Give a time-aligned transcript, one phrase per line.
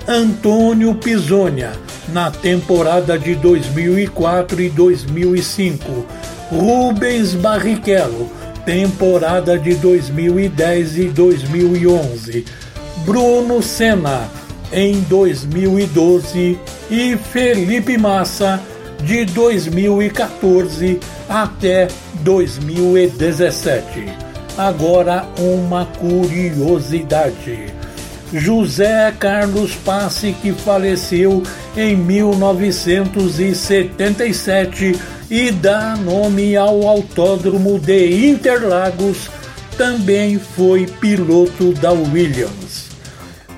[0.07, 1.73] Antônio Pisonia,
[2.09, 6.05] na temporada de 2004 e 2005.
[6.49, 8.29] Rubens Barrichello,
[8.65, 12.43] temporada de 2010 e 2011.
[13.05, 14.29] Bruno Senna,
[14.71, 16.59] em 2012.
[16.89, 18.61] E Felipe Massa,
[19.03, 21.87] de 2014 até
[22.21, 24.05] 2017.
[24.57, 27.65] Agora, uma curiosidade.
[28.33, 31.43] José Carlos Passe, que faleceu
[31.75, 34.95] em 1977
[35.29, 39.29] e dá nome ao Autódromo de Interlagos,
[39.77, 42.85] também foi piloto da Williams.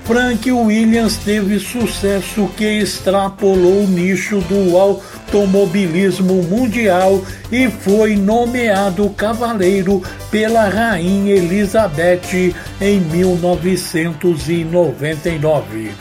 [0.07, 10.01] Frank Williams teve sucesso que extrapolou o nicho do automobilismo mundial e foi nomeado cavaleiro
[10.31, 15.91] pela Rainha Elizabeth em 1999.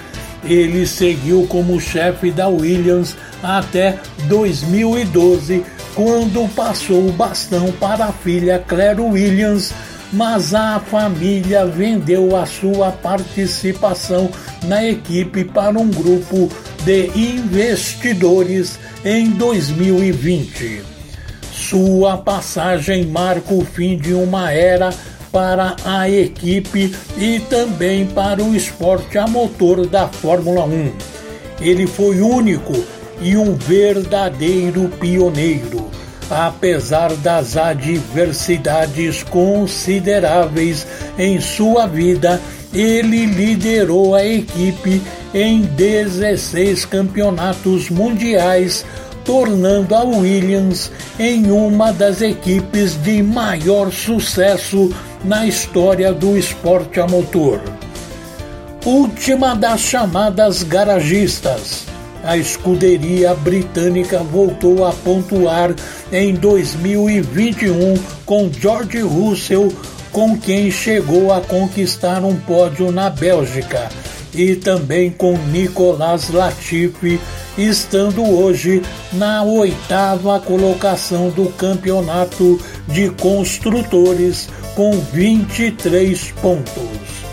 [0.44, 5.64] Ele seguiu como chefe da Williams até 2012,
[5.94, 9.72] quando passou o bastão para a filha Claire Williams
[10.12, 14.30] mas a família vendeu a sua participação
[14.64, 16.50] na equipe para um grupo
[16.84, 20.82] de investidores em 2020.
[21.52, 24.90] Sua passagem marca o fim de uma era
[25.32, 30.92] para a equipe e também para o esporte a motor da Fórmula 1.
[31.60, 32.72] Ele foi único
[33.20, 35.86] e um verdadeiro pioneiro
[36.30, 40.86] apesar das adversidades consideráveis
[41.18, 42.40] em sua vida,
[42.74, 45.00] ele liderou a equipe
[45.32, 48.84] em 16 campeonatos mundiais,
[49.24, 54.92] tornando a Williams em uma das equipes de maior sucesso
[55.24, 57.60] na história do esporte a motor.
[58.84, 61.95] Última das chamadas garagistas
[62.26, 65.74] a escuderia britânica voltou a pontuar
[66.12, 67.94] em 2021
[68.24, 69.72] com George Russell,
[70.10, 73.88] com quem chegou a conquistar um pódio na Bélgica,
[74.34, 77.20] e também com Nicolas Latifi,
[77.56, 78.82] estando hoje
[79.12, 87.26] na oitava colocação do campeonato de construtores com 23 pontos.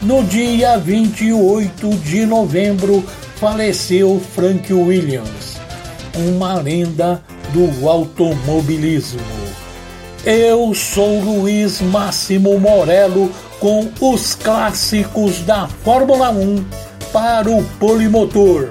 [0.00, 3.04] No dia 28 de novembro,
[3.42, 5.60] faleceu Frank Williams,
[6.14, 7.20] uma lenda
[7.52, 9.18] do automobilismo.
[10.24, 16.64] Eu sou Luiz Máximo Morello com os clássicos da Fórmula 1
[17.12, 18.68] para o Polimotor.